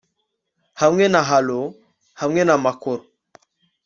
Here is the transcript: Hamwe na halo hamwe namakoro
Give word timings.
Hamwe 0.81 1.05
na 1.13 1.21
halo 1.29 1.59
hamwe 2.21 2.41
namakoro 2.47 3.03